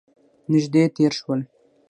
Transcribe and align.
نژدې 0.51 0.83
تیر 0.95 1.11
شول 1.19 1.39